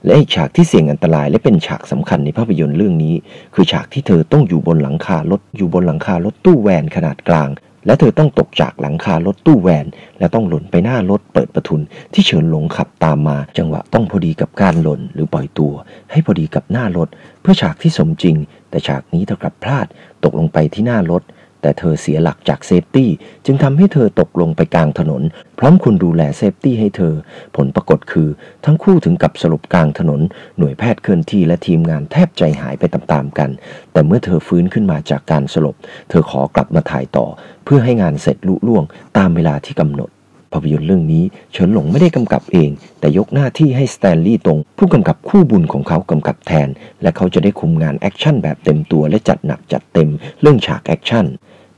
[0.04, 3.14] และอีกฉากที่เสี่ยงอันตรายและเป็นฉากสำคัญในภาพยนตร์เรื่องนี้
[3.54, 7.48] คือฉากที่เธอต้องอยู่บนหลังคารถอยู่บนหลังคารถตู้แวนขนาดกลาง
[7.86, 9.86] และเธอต้องตกจากหลังคารถตู้แวน
[10.18, 11.80] และต้องหล่นไปหน้ารถเปิดประทุน
[12.14, 15.72] ที่เฉินหลงขับตามมา จังหวะต้องพอดีกับการหล่นหรือปล่อยตัว
[16.10, 17.08] ให้พอดีกับหน้ารถ
[17.40, 18.36] เพื่อฉากที่สมจริง
[18.70, 19.86] แต่ฉากนี้เธอกลับพลาด
[20.24, 21.22] ตกลงไปที่หน้ารถ
[21.62, 23.10] แต่เธอเสียหลักจากเซฟตี้
[23.46, 25.22] จึงทำให้เธอตกลงไปกลางถนน
[25.58, 27.14] พร้อมคนดูแลเซฟตี้ให้เธอ
[27.56, 28.28] ผลปรากฏคือ
[28.64, 30.20] ทั้งคู่ถึงกับสลบกลางถนน
[30.58, 33.50] หน่วยแพทย์เคลื่อนที่และทีมงานแทบใจหายไปตามๆกัน
[33.92, 35.76] แต่เมื่อเธอฟื้นขึ้นมาจากการสลบ
[36.10, 37.26] เธอขอกลับมาถ่ายต่อ
[37.64, 38.84] เพื่อให้งานเสร็จลุล่วง
[39.18, 40.10] ตามเวลาที่กำหนด
[40.54, 42.70] ภาพยนตร์เรื่องนี้เฉินหลงไม่ได้กำกับเอง
[43.00, 46.68] แต่ยกหน้าที่ให้สแตนลีย์ตง ผู้กำกับคู่บุญของเขากำกับแทน
[47.02, 50.08] และเขาจะได้คุมงานแอคชั่นแบบเต็มตัวและจัดหนักจัดเต็ม
[50.40, 51.26] เรื่องฉากแอคชั่น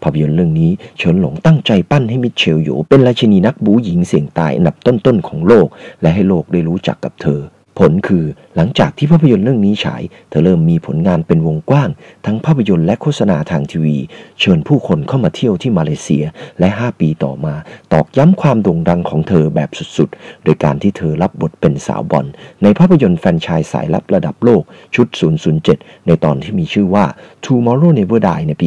[0.02, 5.66] ภาพยนตร์เรื่องนี้เฉินหลงตั้งใจปั้นให้มิเชลโยเป็นราชินีนักบู๊หญิงเสี่ยงตายอันดับต้นๆของโลก
[6.02, 7.40] และให้โลกได้รู้จักกับเธอ
[7.78, 8.24] ผลคือ
[8.56, 11.88] หลังจากที่ภาพยนตร์เรื่องนี้ฉาย เธอเริ่มมีผลงานเป็นวงกว้าง
[12.26, 13.98] ทั้งภาพยนตร์และโฆษณาทางทีวี
[14.40, 16.24] เชิญผู้คนเข้ามาเที่ยวที่มาเลเซีย
[16.60, 17.54] และ 5 ปีต่อมา
[17.92, 22.26] ตอกย้ำความโด่งดังของเธอแบบสุดๆ โดยการที่เธอรับบทเป็นสาวบอล
[22.62, 24.62] ในภาพยนตร์แฟนชายสายลับระดับโลก
[24.94, 25.06] ชุด
[25.58, 27.04] 007 ในตอนที่มีชื่อว่า
[27.44, 28.66] Tomorrow Never Die ในปี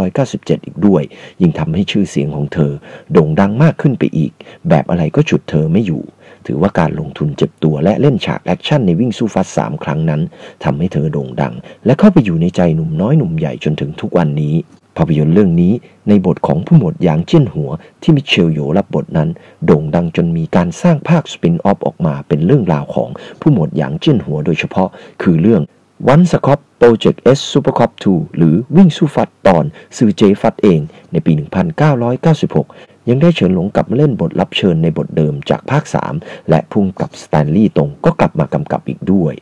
[0.00, 1.02] 1997 อีกด้วย
[1.40, 2.72] ยิ่งทำให้ชื่อเสียงของเธอ
[3.12, 4.32] โด่งดังมากขึ้นไปอีก
[4.68, 6.02] แบบอะไรก็ฉุดเธอไม่อยู่
[6.46, 10.20] ถือว่าการลงทุนเจ็บตัวและเล่นฉากแอคชั่นในวิ่งสู้ฟัดสามครั้งนั้น
[10.64, 11.54] ทำให้เธอโด่งดัง
[11.86, 14.54] และเข้าไปอยู่ในใจหนุ่มน้อยหนุ่มใหญ่จนถึงทุกวันนี้
[14.96, 15.72] ภาพยนตร์เรื่องนี้
[16.08, 17.70] ในบทของผู้หมวดหยางเจี้ยนหัว
[18.02, 19.28] ที่มิเชลโยรับบทนั้น
[19.66, 23.08] โด่งดังจนมีการสร้างภาค spin-off ออกมาเป็นเรื่องราวของ
[23.40, 24.88] ผู้หมวดหยางเจี้ยนหัวโดยเฉพาะ
[25.22, 25.62] คือเรื่อง
[26.08, 29.64] Once a Cop Project S Super Cop 2 หรือวิ่งสู้ฟัดตอน
[29.96, 30.80] ซือเจ๊ฟัดเอง
[31.12, 31.32] ในปี
[32.40, 35.84] 1996 ยังได้เฉินหลงกลับมาเล่นบทรับเชิญในบทเดิมจากภาค
[36.16, 39.34] 3 และผู้กำกับสแตนลีย์ตงก็กลับมากำกับอีกด้วย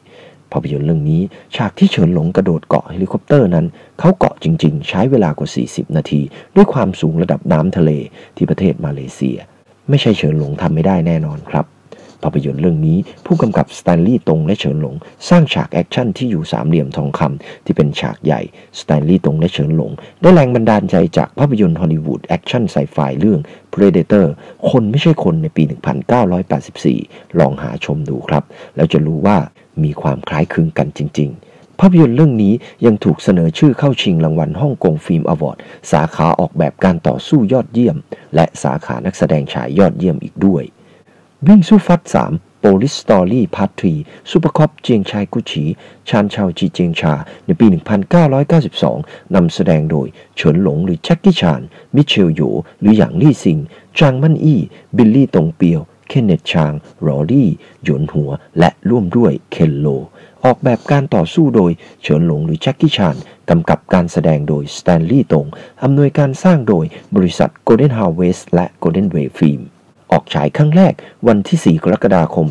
[0.53, 1.23] ภาพยนตร์เรื่องนี้
[1.57, 3.67] ฉากที่เฉินหลงกระโดดเกาะเฮลิคอปเตอร์นั้น
[3.99, 6.21] เขาเกาะจริงๆ ใช้เวลากว่า 40 นาที
[6.57, 7.91] ด้วยความสูงระดับน้ำทะเล
[8.37, 9.39] ที่ประเทศมาเลเซีย
[9.89, 11.67] ไม่ใช่เฉินหลงทำไม่ได้แน่นอนครับ
[12.23, 14.95] ภาพยนตร์เรื่องนี้ ผู้กำกับสแตนลีย์ตงและเฉินหลง
[15.29, 18.41] สร้างฉากแอคชั่นที่อยู่สามเหลี่ยมทองคำที่เป็นฉากใหญ่
[18.81, 23.41] สแตนลีย์ตงและเฉินหลง ได้แรงบันดาลใจจากภาพยนตร์ฮอลลีวูดแอคชั่นไซไฟเรื่อง
[23.75, 24.27] Predator
[24.71, 25.63] คนไม่ใช่คนในปี
[26.47, 28.43] 1984 ลองหาชมดูครับ
[28.77, 29.37] แล้วจะรู้ว่า
[29.85, 32.55] มีความคล้ายคลึงกันจริง ๆภาพยนตร์เรื่องนี้
[32.87, 35.59] ยังถูกเสนอชื่อเข้าชิงรางวัลฮ่องกง Film Award
[35.93, 37.97] สาขาออกแบบการต่อสู้ยอดเยี่ยม
[38.35, 40.63] และสาขานักแสดงชายยอดเยี่ยมอีกด้วย
[41.47, 42.01] วิ่งสู้ฟัด
[42.33, 43.71] 3 Police Story Part
[44.01, 45.65] 3 Super Cop เจียงชายกุชี
[46.09, 47.15] ชานชาวจีเจียงชา
[47.47, 47.67] ในปี
[48.51, 51.61] 1992 นำแสดงโดย เฉินหลงหรือแจ็คกี้ชาน
[51.95, 52.41] มิเชลโย
[52.81, 53.59] หรือหยางลี่ซิง
[53.99, 54.61] จางมั่นอี้
[54.97, 56.73] บิลลี่ตงเปียว เคนเนตชาง
[57.07, 57.51] รอรี่
[57.85, 59.87] หยวนหัว และร่วมด้วยเคนโล
[60.45, 61.71] ออกแบบการต่อสู้โดย
[62.03, 63.17] เฉินหลงหรือแจ็คกี้ชาน
[63.51, 65.47] กำกับการแสดงโดยสแตนลีย์ตง
[65.83, 69.63] อำนวยการสร้างโดยบริษัท Golden Harvest และ Golden Way Film
[70.13, 70.95] ออกฉายครั้งแรก
[71.29, 72.47] วันที่ 4 กรกฎาคม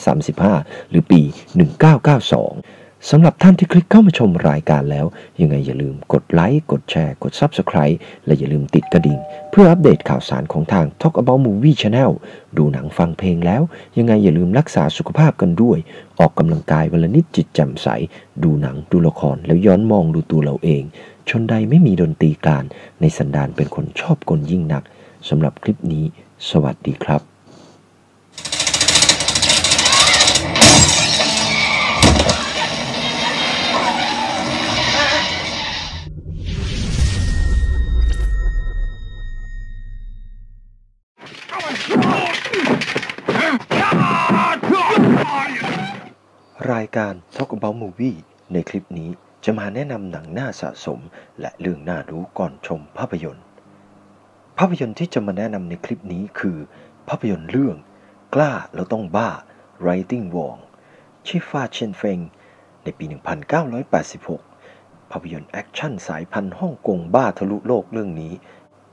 [0.00, 5.06] 2535 หรือปี 1992 สำหรับท่านที่คลิกเข้ามาชมรายการแล้ว
[5.40, 9.18] ยังไงอย่าลืมกดไลค์ กดแชร์ กด Subscribe และอย่าลืมติดกระดิ่ง
[9.50, 12.10] เพื่ออัปเดตข่าวสารของทาง Talk About Movie Channel
[12.56, 13.62] ดูหนังฟังเพลงแล้ว
[13.98, 15.78] ยังไงอย่าลืมรักษาสุขภาพกันด้วย
[16.20, 17.88] ออกกำลังกายวันละนิดจิตแจ่มใส
[18.42, 20.82] ดูหนังดูละครแล้วย้อนมองดูตัวเราเอง
[21.28, 22.64] ชนใดไม่มีดนตรีการ
[23.00, 24.82] ในสันดานเป็นคนชอบกลยิ่งนัก
[25.28, 26.04] สำหรับคลิปนี้
[26.50, 27.22] สวัสดีครับ
[46.72, 48.18] รายการ Talk About Movie
[48.52, 49.10] ในคลิปนี้
[49.44, 51.00] จะมาแนะนำหนังน่าสะสม
[51.40, 53.44] และเรื่องน่ารู้ก่อนชมภาพยนตร์
[54.64, 56.58] ภาพยนตร์ที่จะมาแนะนำในคลิปนี้คือ
[57.08, 57.76] ภาพยนตร์เรื่อง
[58.34, 59.30] กล้าแล้วต้องบ้า
[59.84, 60.58] Righting Wrong
[61.26, 62.18] ชิฟาเชนเฟง
[62.84, 63.04] ในปี
[63.88, 68.32] 1986 ภาพยนตร์แอคชั่นสายพันธุ์ฮ่องกงบ้าทะลุโลกเรื่องนี้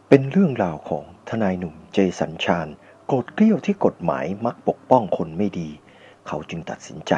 [0.09, 2.67] เป็นเรื่องราวของทนายหนุ่มเจสันชาญ
[3.05, 5.69] โกรธเกรี้ยวที่กฎหมายมักปกป้องคนไม่ดี
[6.27, 7.13] เขาจึงตัดสินใจ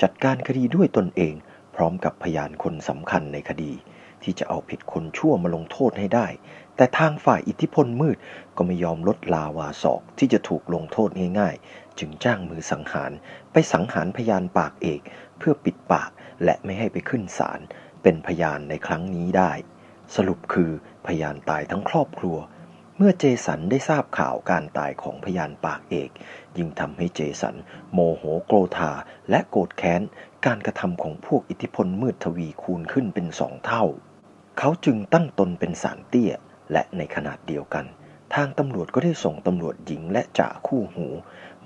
[0.00, 1.34] จัดการคดีด้วยตนเอง
[1.74, 3.72] พร้อมกับพยานคนสำคัญในคดี
[4.24, 6.26] ที่จะเอาผิดคนชั่วมาลงโทษให้ได้
[6.76, 8.16] แต่ทางฝ่ายอิทธิพลมืด
[8.56, 13.12] ก็ไม่ยอมลดลาวาศอกที่จะถูกลงโทษง่ายๆ จึงจ้างมือสังหาร
[13.52, 15.00] ไปสังหารพยานปากเอก
[15.38, 16.10] เพื่อปิดปาก
[16.44, 17.60] และไม่ให้ไปขึ้นศาล
[18.02, 19.52] เป็นพยานในครั้งนี้ได้
[20.14, 20.70] สรุปคือ
[21.06, 22.38] พยานตายทั้งครอบครัว
[22.96, 26.10] เมื่อเจสันได้ทราบข่าวการตายของพยานปากเอก
[26.56, 27.56] ยิ่งทำให้เจสัน
[27.92, 28.92] โมโหโกรธา
[29.30, 30.02] และโกรธแค้น
[30.46, 33.84] การกระทำของพวกอิทธิพลมืดทวีคูณขึ้นเป็นสองเท่า
[34.58, 36.32] เขาจึงตั้งตนเป็นสารเตี้ย
[36.72, 37.84] และในขนาดเดียวกัน
[38.34, 41.06] ทางตำรวจก็ได้ส่งตำรวจหญิงและจ่าคู่หู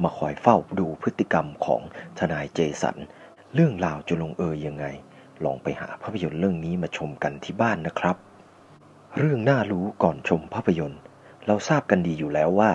[0.02, 1.82] มาคอยเฝ้าดูพฤติกรรมของ
[2.18, 2.96] ทนายเจสัน
[3.54, 4.86] เรื่องราวจะลงเอยยังไง
[5.44, 8.16] ลองไปหาภาพยนตร์เรื่องนี้มาชมกันที่บ้านนะครับ
[9.18, 11.00] เรื่องน่ารู้ก่อนชมภาพยนตร์
[11.46, 12.70] เราทราบกันดีอยู่แล้วว่า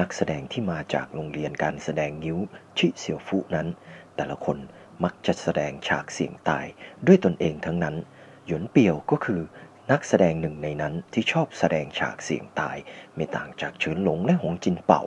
[0.00, 2.38] นักแสดงที่มาจากโรงเรียนการแสดงนิ้ว
[2.78, 3.68] ชิเซียวฟุนั้น
[4.16, 4.58] แต่ละคน
[5.04, 6.66] มักจะแสดงฉากเสี่ยงตาย
[7.06, 7.96] ด้วยตนเองทั้งนั้น
[8.46, 9.40] หยวนเปียวก็คือ
[9.90, 12.76] นักแสดงหนึ่งในนั้นที่ชอบแสดงฉากเสี่ยงตาย
[13.14, 15.02] ไม่ต่างจากเฉินหลงและหงจินเป่า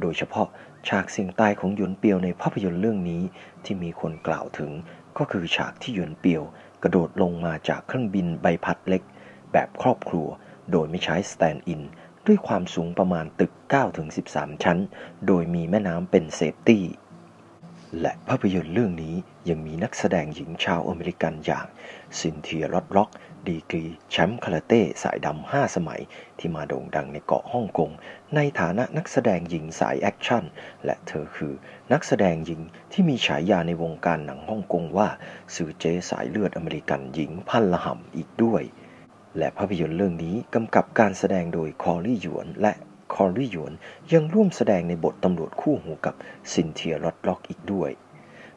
[0.00, 0.48] โดยเฉพาะ
[0.88, 3.22] ฉากเสี่ยงตายของหยวนเปียวในภาพยนตร์เรื่องนี้
[3.64, 4.70] ที่มีคนกล่าวถึง
[5.18, 6.42] ก็คือฉากที่หยวนเปียว
[6.82, 9.02] กระโดดลงมาจากเครื่องบินใบพัดเล็ก
[9.52, 10.26] แบบครอบครัว
[10.70, 11.82] โดยไม่ใช้ stand-in
[12.26, 13.52] ด้วยความสูงประมาณตึก
[14.08, 14.78] 9-13 ชั้น
[15.26, 16.84] โดยมีแม่น้ำเป็น safety
[18.00, 19.14] และภาพยนตร์เรื่องนี้
[19.48, 21.66] ยังมีนักแสดงหญิงชาวอเมริกันอย่าง
[22.20, 23.10] ซินเทียรอดล็อก
[23.46, 26.00] ดีกรีแชมป์คาราเต้สายดำห้าสมัย
[26.38, 27.90] ที่มาโด่งดังในเกาะฮ่องกง
[28.34, 30.44] ในฐานะนักแสดงหญิงสายแอคชั่น
[30.84, 31.54] และเธอคือ
[31.92, 32.60] นักแสดงหญิง
[32.92, 35.08] ที่มีฉายาในวงการหนังฮ่องกงว่า
[35.54, 38.62] ซือเจ๊สายเลือดอเมริกันหญิงพันธุ์ระห่ำอีกด้วย
[39.38, 42.72] และภาพยนตร์เรื่องนี้กำกับการแสดงโดยคอรี่หยวนและ
[43.14, 43.72] คอรี่หยวน
[44.12, 46.14] ยังร่วมแสดงในบทตำรวจคู่หูกับ
[46.52, 47.90] ซินเทียรอดล็อกอีกด้วย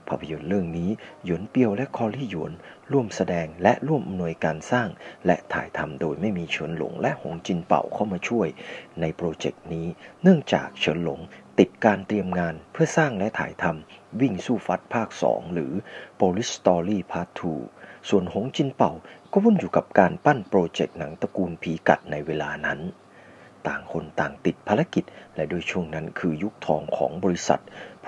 [0.07, 0.89] ภาพยนตร์เรื่องนี้
[1.25, 2.53] หยวนเปียวและคอรี่หยวน
[2.91, 4.89] ร่วมแสดงและร่วมอำนวยการสร้าง
[5.25, 8.47] และถ่ายทำโดยไม่มีเฉินหลงและหงจินเป่าเข้ามาช่วย
[9.01, 9.87] ในโปรเจกต์นี้
[10.23, 11.19] เนื่องจากเฉินหลง
[11.59, 15.73] ติดการเตรียมงานเพื่อสร้างและถ่ายทำวิ่งสู้ฟัดภาค 2 หรือ
[16.19, 17.29] Police Story Part
[17.69, 18.91] 2 ส่วนหงจินเป่า
[19.31, 22.79] ก็วุ่นอยู่กับการปั้นโปรเจกต์หนังตระกูลผีกัดในเวลานั้น
[23.67, 25.03] ต่างคนต่างติดภารกิจ
[25.35, 27.61] และโดยช่วงนั้นคือยุคทองของบริษัท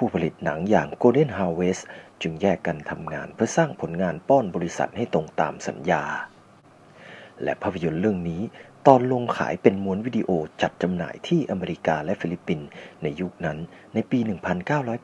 [0.04, 1.82] ผู้ผลิตหนังอย่าง Golden Harvest
[2.22, 6.04] จึงแยกกันทำงานเพื่อสร้างผลงานป้อนบริษัทให้ตรงตามสัญญา
[7.44, 8.42] และภาพยนตร์เรื่องนี้
[8.88, 10.30] ตอนลงขายเป็นม้วนวิดีโอ
[10.62, 12.68] จัดจำหน่ายที่อเมริกาและฟิลิปปินส์
[13.04, 13.58] ในยุคนั้น
[13.94, 14.20] ในปี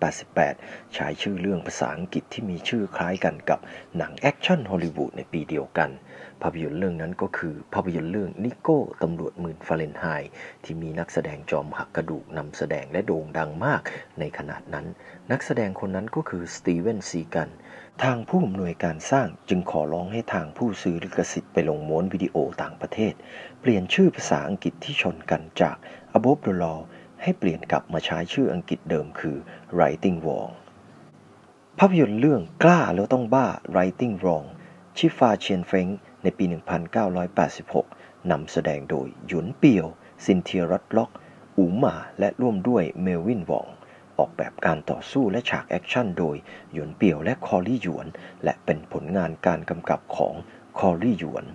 [0.06, 3.60] 1988 ใช้ชื่อเรื่องภาษาอังกฤษที่มีชื่อคล้ายกันกับ
[3.98, 5.90] หนังแอคชั่นฮอลลีวูดในปีเดียวกัน
[6.42, 10.32] ภาพยนตร์เรื่องนั้นก็คือภาพยนตร์เรื่องนิโก้ตำรวจหมื่นฟาเรนไฮต์
[10.64, 13.82] ที่มีนักแสดงจอมหักกระดูกนำแสดงและโด่งดังมาก
[14.20, 14.86] ในขณะนั้น
[15.32, 17.50] นักแสดงคนนั้นก็คือสตีเวนซีกัล
[18.04, 23.14] ทางผู้อำนวยการสร้างจึงขอร้องให้ทางผู้ซื้อลิขสิทธิ์ไปลงม้วนวิดีโอต่างประเทศ
[23.62, 25.76] เปลี่ยนชื่อภาษาอังกฤษที่ชนกันจาก
[26.18, 26.80] Above the Law
[27.22, 29.38] ให้เปลี่ยนกลับมาใช้ชื่ออังกฤษเดิมคือ
[29.78, 30.54] Righting Wrong
[31.80, 34.48] ภาพยนตร์เรื่องกล้าแล้วต้องบ้า Righting Wrong
[34.98, 35.88] ชิฟาเชียนเฟง
[36.26, 36.46] ในปี
[37.14, 39.88] 1986 นำแสดงโดยหยวนเปียว
[40.26, 41.12] ซินเทียรอดล็อก
[41.58, 43.68] อูหมา และร่วมด้วยเมลวินวอง
[44.18, 46.36] ออกแบบการต่อสู้และฉากแอคชั่นโดย
[46.72, 48.08] หยวนเปียวและคอรี่หยวน
[48.44, 50.36] และเป็นผลงานการกำกับของ
[50.80, 51.46] คอรี่หยวน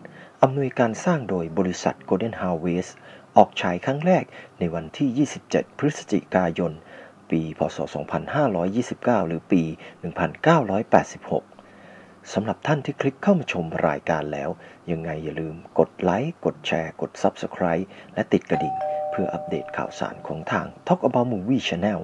[0.42, 2.90] อำนวยการสร้างโดยบริษัท Golden Harvest
[3.37, 4.24] ออกฉายครั้งแรก
[4.59, 6.72] ในวันที่ 27 พฤศจิกายน
[7.30, 7.78] ปี พศ
[8.38, 9.62] 2529 หรือปี
[10.20, 11.49] 1986
[12.34, 14.50] สำหรับท่านที่คลิกเข้ามาชมรายการแล้ว
[14.90, 18.74] ยังไงอย่าลืมกดไลค์กดแชร์กด Subscribe และติดกระดิ่ง
[19.10, 22.00] เพื่ออัปเดตข่าวสารของทาง Talk About Movie Channel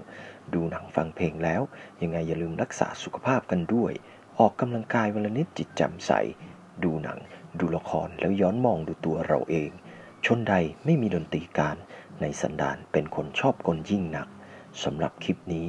[0.54, 1.62] ดูหนังฟังเพลงแล้ว
[2.02, 3.92] ยังไงอย่าลืมรักษาสุขภาพกันด้วย
[4.38, 6.12] ออกกำลังกายวันละนิดจิตแจ่มใส
[6.84, 7.18] ดูหนัง
[7.60, 9.70] ดูละครแล้วย้อนมองดูตัวเราเอง
[10.26, 11.76] ชนใดไม่มีดนตรีการ
[12.20, 14.28] ในสันดานเป็นคนชอบกลยิ่งหนัก
[14.84, 15.66] สำหรับคลิปนี้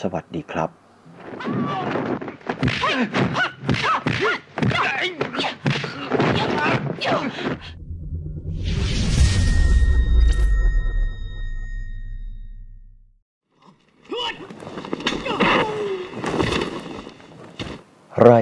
[0.00, 0.70] สวัสดีครับ
[4.98, 5.04] รา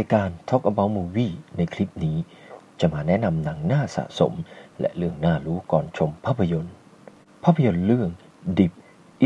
[0.03, 2.17] ยการ Talk About Movie ในคลิปนี้
[2.81, 4.33] จะมาแนะนำหนังน่าสะสม
[4.81, 6.75] และเรื่องน่ารู้ก่อนชมภาพยนตร์
[7.45, 8.09] ภาพยนตร์เรื่อง
[8.59, 8.73] The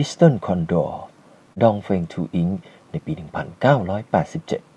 [0.01, 0.91] Eastern Condor
[1.63, 2.49] ดองเฟงทูอิง
[2.91, 4.70] ในปี 1987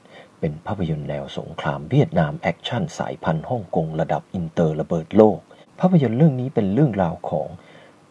[0.46, 5.40] เป็นภาพยนตร์แนวสงครามเวียดนามแอคชั่นสายพันธุ์ฮ่องกงระดับอินเตอร์ระเบิดโลก
[5.80, 7.48] ภาพยนตร์เรื่องนี้เป็นเรื่องราวของ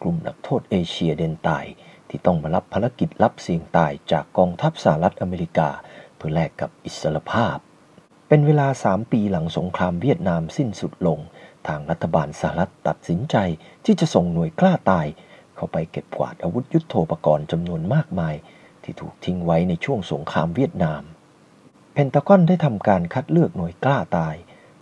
[0.01, 1.59] กลุ่มนักโทษเอเชียเดนตาย
[2.09, 5.69] ที่ต้องมารับภารกิจลับเสี่ยงตายจากกองทัพสหรัฐอเมริกา
[6.15, 7.57] เพื่อแลกกับอิสรภาพ
[8.27, 11.19] เป็นเวลา 3 ปีหลังสงครามเวียดนามสิ้นสุดลง
[11.67, 13.35] ทางรัฐบาลสหรัฐตัดสินใจ
[13.85, 15.07] ที่จะส่งหน่วยกล้าตาย
[15.55, 18.35] เข้าไปเก็บกวาดอาวุธยุโทโธปกรณ์จำนวนมากมาย
[18.83, 21.03] ที่ถูกทิ้งไว้ในช่วงสงครามเวียดนาม
[21.95, 24.35] เพนตากอนได้ทำการคัดเลือกหน่วยกล้าตาย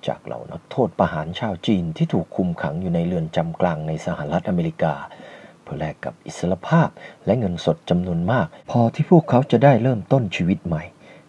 [0.08, 4.94] จากเหล่านักโทษประหารชาวจีนที่ถูกคุมขังอยู่ในเรือนจำกลางในสหรัฐอเมริกา
[5.64, 6.90] เพื่อแลกกับอิสรภาพ
[7.26, 10.84] และเงินสดจำนวนมาก พอที่พวกเขาจะได้เริ่มต้นชีวิตใหม่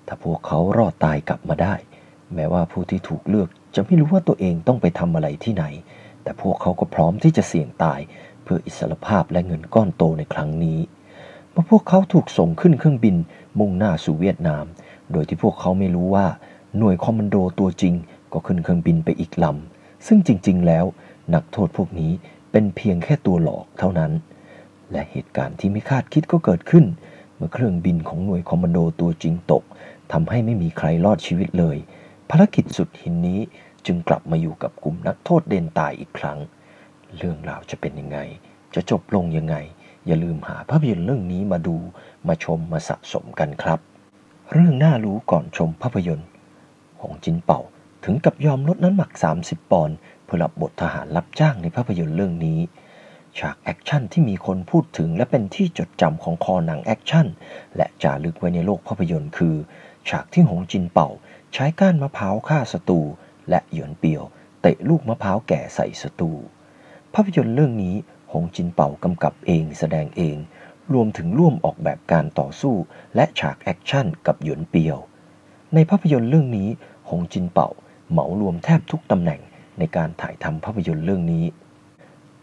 [0.07, 1.75] ถ้าพวกเขารอดตายกลับมาได้
[2.35, 5.65] แม้ว่าผู้ที่ถูกเลือกจะไม่รู้ว่าตัวเองต้องไปทำอะไรที่ไหน
[6.23, 8.01] แต่พวกเขาก็พร้อมที่จะเสี่ยงตาย
[8.45, 10.79] เพื่ออิสรภาพและเงินก้อนโตในครั้งนี้
[11.51, 13.17] เมื่อพวกเขาถูกส่งขึ้นเครื่องบิน
[13.59, 14.65] มุ่งหน้าสู่เวียดนาม
[15.13, 16.27] โดยที่พวกเขาไม่รู้ว่า
[16.79, 17.95] หน่วยคอมมานโดตัวจริง
[18.33, 20.85] ก็ขึ้นเครื่องบินไปอีกลำ ซึ่งจริง ๆ แล้ว
[21.35, 22.13] นักโทษพวกนี้
[22.51, 24.13] เป็นเพียงแค่ตัวหลอกเท่านั้น
[24.93, 26.85] และเหตุการณ์ที่ไม่คาดคิดก็เกิดขึ้น
[27.37, 29.63] เมื่อเครื่องบินของหน่วยคอมมานโดตัวจริงตก
[30.13, 31.77] ทำให้ไม่มีใครรอดชีวิตเลย
[32.31, 33.41] ภารกิจสุดหินนี้
[33.87, 36.39] จึงกลับมาอยู่กับกลุ่มนักโทษเดนตายอีกครั้ง
[37.17, 38.19] เรื่องราวจะเป็นยังไง
[38.75, 39.57] จะจบลงยังไง
[40.07, 41.77] อย่าลืมหาภาพยนตร์เรื่องนี้มาดู
[42.29, 43.81] มาชมมาสะสมกันครับ
[44.57, 46.29] เรื่องน่ารู้ก่อนชมภาพยนตร์
[47.01, 47.61] หงจินเป่า
[48.05, 49.11] ถึงกับยอมลดน้ำหนัก
[49.43, 52.59] 30 ปอนด์เพื่อรับบททหารรับจ้างในภาพยนตร์เรื่องนี้
[53.39, 57.27] ฉากแอคชั่นที่มีคนพูดถึงและเป็นที่จดจำของคอหนังแอคชั่น
[57.77, 59.57] และจารึกไว้ในโลกภาพยนตร์คือ
[60.09, 61.09] ฉากที่หงจินเป่า
[61.53, 63.01] ใช้ก้านมะพร้าวฆ่าศัตรู
[63.49, 64.23] และหยวนเปียว
[64.63, 66.33] เตะลูกมะพร้าวแก่ใส่ศัตรู
[67.15, 67.95] ภาพยนตร์เรื่องนี้
[68.33, 70.37] หงจินเป่ากำกับเองแสดงเอง
[70.95, 72.75] รวมถึงร่วมออกแบบการต่อสู้
[73.15, 74.99] และฉากแอคชั่นกับหยวนเปียว
[75.75, 76.69] ในภาพยนตร์เรื่องนี้
[77.09, 77.69] หงจินเป่า
[78.11, 79.41] เหมารวมแทบทุกตำแหน่ง
[79.79, 81.45] ในการถ่ายทำภาพยนตร์เรื่องนี้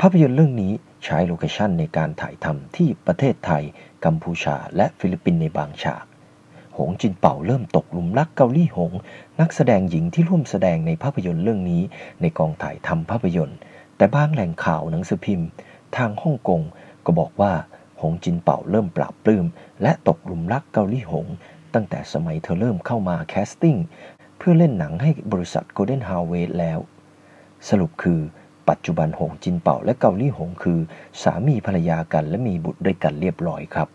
[0.01, 3.63] ภาพยนตร์เรื่องนี้ใช้โลเคชั่นในการถ่ายทำที่ประเทศไทย
[4.05, 6.05] กัมพูชา และฟิลิปปินส์ในบางฉาก
[6.77, 8.91] หงจินเป่าเริ่มตกหลุมรักเกาลี่หง
[9.39, 11.81] นักแสดงหญิงที่ร่วมแสดงในภาพยนตร์เรื่องนี้
[12.21, 13.57] ในกองถ่ายทำภาพยนตร์
[13.97, 15.47] แต่บางแหล่งข่าวหนังสือพิมพ์
[15.97, 16.61] ทางฮ่องกง
[17.05, 17.53] ก็บอกว่า
[18.01, 19.45] หงจินเป่าเริ่มปลาบปลื้ม
[19.81, 21.27] และตกหลุมรักเกาลี่หง
[21.73, 23.77] ตั้งแต่สมัยเธอเริ่มเข้ามา casting
[24.37, 26.79] เพื่อเล่นหนังให้บริษัท Golden Harvest แล้ว
[27.69, 28.19] สรุปคือ
[28.69, 30.79] ปัจจุบันหงจินเป่าและเกาลี่หงคือ
[31.23, 33.87] สามีภรรยากันและมีบุตรด้วยกันเรียบร้อยครับ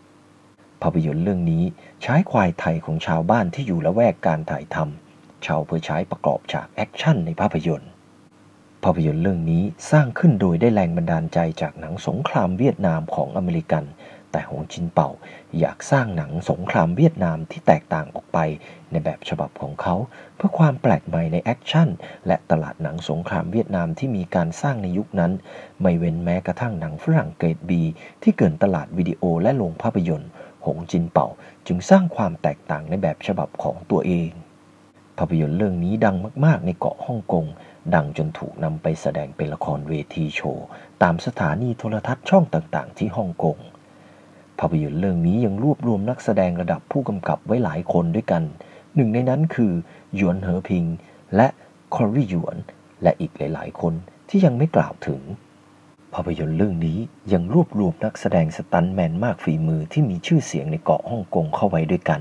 [0.82, 1.64] ภาพยนตร์เรื่องนี้
[2.02, 7.90] ใช้ควายไทยของชาวบ้านที่อยู่ละแวกการถ่ายทำชาวเพื่อใช้ประกอบฉากแอคชั่นในภาพยนตร์
[8.84, 13.84] ภาพยนตร์เรื่องนี้สร้างขึ้นโดยได้แรงบันดาลใจจากหนังสงครามเวียดนามของอเมริกัน
[14.32, 15.10] แต่หงจินเป่า
[15.58, 18.38] อยากสร้างหนังสงครามเวียดนามที่แตกต่างออกไป
[18.90, 19.94] ในแบบฉบับของเขา
[20.36, 21.88] เพื่อความแปลกใหม่ในแอคชั่น
[22.26, 25.32] และตลาดหนังสงครามเวียดนามที่มีการสร้างในยุคนั้น
[25.80, 27.82] ไม่เว้นแม้กระทั่งหนังฝรั่งเกรดบี
[28.22, 30.30] ที่เกลื่อนตลาดวิดีโอและโรงภาพยนตร์
[30.66, 31.28] หงจินเป่า
[31.66, 34.30] จึงสร้างความแตกต่างในแบบฉบับของตัวเอง
[35.18, 37.46] ภาพยนตร์เรื่องนี้ดังมาก ๆ ในเกาะฮ่องกง
[37.94, 40.66] ดังจนถูกนำไปแสดงเป็นละครเวทีโชว์
[41.02, 43.58] ตามสถานีโทรทัศน์ช่องต่างๆ ที่ฮ่องกง
[44.58, 48.42] ภาพยนตร์เรื่องนี้ยังรวบรวมนักแสดงระดับผู้กำกับไว้หลายคนด้วยกัน
[48.94, 49.72] หนึ่งในนั้นคือ
[50.14, 50.84] หยวนเหอพิง
[51.36, 51.48] และ
[51.94, 52.56] คอรี่หยวน
[53.02, 53.94] และอีกหลายๆ คน
[54.28, 55.20] ที่ยังไม่กล่าวถึง
[56.14, 56.98] ภาพยนตร์เรื่องนี้
[57.32, 62.20] ยังรวบรวมนักแสดงสตันแมนมากฝีมือที่มีชื่อเสียงในเกาะฮ่องกงเข้าไว้ด้วยกัน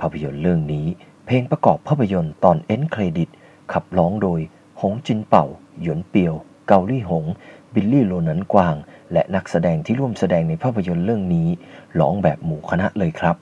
[0.00, 0.86] ภาพยนตร์เรื่องนี้
[1.26, 3.28] เพลงประกอบภาพยนตร์ตอน end credit
[3.72, 4.40] ขับร้องโดย
[4.90, 5.44] หงจินเป่า
[5.80, 6.34] หยวนเปียว
[6.66, 7.24] เกาลี่หง
[7.74, 8.76] บิลลี่โลนันกวาง
[9.12, 11.48] และนักแสดงที่ร่วมแสดงในภาพยนตร์เรื่องนี้
[12.00, 13.36] ร้องแบบหมู่คณะเลยครับ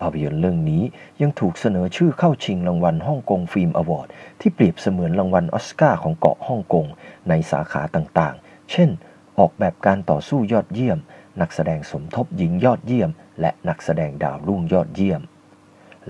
[0.00, 0.82] ภาพยนตร์เรื่องนี้
[1.22, 4.08] ยังถูกเสนอชื่อเข้าชิงรางวัล Hong Kong Film Award
[4.40, 6.86] ที่เปรียบเสมือนรางวัลออสการ์ของเกาะฮ่องกง
[7.28, 8.90] ในสาขาต่างๆ เช่น
[9.38, 10.98] ออกแบบการต่อสู้ยอดเยี่ยม
[11.40, 15.20] นักแสดงสมทบหญิงยอดเยี่ยม และนักแสดงดาวรุ่งยอดเยี่ยม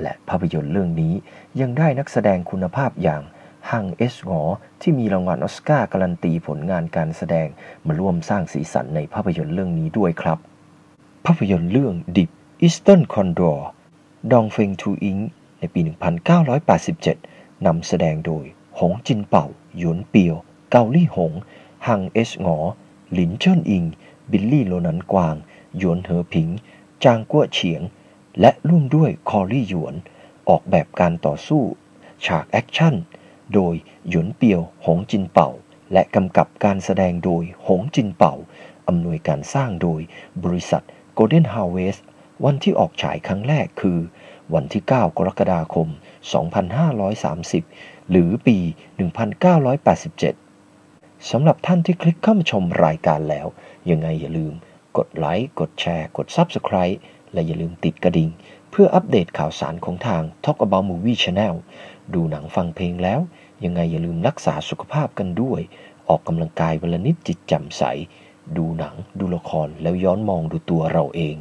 [0.03, 1.14] และภาพยนตร์เรื่องนี้
[1.61, 3.22] ยังได้นักแสดงคุณภาพอย่าง
[3.71, 4.43] ฮังเอสงอ
[4.81, 7.49] ที่มีรางวัลอสการ์การันตีผลงานการแสดง
[7.87, 10.39] มาร่วมสร้างสีสันในภาพยนตร์เรื่องนี้ด้วยครับ
[11.27, 12.31] ภาพยนตร์เรื่องดิบ
[12.67, 13.59] Eastern Condor
[14.33, 15.17] ดองเฟิงทูอิง
[15.59, 15.81] ในปี
[17.09, 18.45] 1987 นำแสดงโดย
[18.79, 19.47] หงจินเป่า
[19.79, 20.37] หยวนเปียว
[20.71, 21.33] เกาลี่หง
[21.87, 22.57] ฮังเอสงอ
[23.13, 23.85] หลินเจิ้นอิง
[24.31, 25.35] บิลลี่โลนันกวาง
[25.77, 26.49] หยวนเหอผิง
[27.05, 27.83] จางกัวเฉียง
[28.41, 29.95] และร่วมด้วยคอรี่หยวน
[30.49, 31.63] ออกแบบการต่อสู้
[32.27, 32.95] ฉากแอคชั่น
[33.55, 33.75] โดย
[34.09, 35.51] หยวนเปียว หงจินเป่า
[35.93, 38.35] และกำกับการแสดงโดยหงจินเป่า
[38.89, 40.01] อำนวยการสร้างโดย
[40.45, 40.83] บริษัท
[41.19, 42.01] Golden Harvest
[42.45, 43.99] วันที่ออกฉายครั้งแรกคือ
[44.55, 45.89] วันที่ 9 กรกฎาคม
[46.79, 48.59] 2530 หรือปี
[49.95, 53.47] 1987 สำหรับท่านที่คลิกเข้ามาชมรายการแล้ว
[53.91, 54.55] ยังไงอย่าลืม
[54.97, 56.99] กดไลค์ กดแชร์ กด Subscribe
[57.33, 58.31] และอย่าลืมติดกระดิ่ง
[58.71, 61.55] เพื่ออัปเดตข่าวสารของทาง Talk About Movie Channel
[62.15, 63.21] ดูหนังฟังเพลงแล้ว
[63.64, 65.61] ยังไงอย่าลืมรักษาสุขภาพกันด้วย
[66.09, 67.83] ออกกำลังกายวันละนิดจิตแจ่มใส
[68.57, 71.37] ดูหนัง ดูละครแล้วย้อนมองดูตัวเราเอง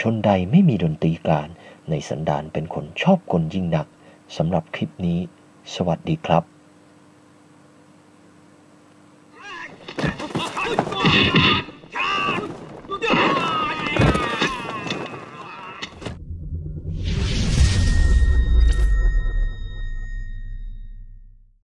[0.00, 1.48] ชนใดไม่มีดนตรีการ
[1.90, 3.86] ในสันดานเป็นคนชอบคนยิ่งนัก
[4.36, 5.18] สำหรับคลิปนี้
[5.74, 6.42] สวัสดีครับ